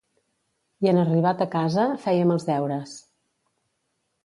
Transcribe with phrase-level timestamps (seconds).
[0.85, 2.97] I en arribat a casa, fèiem els deures.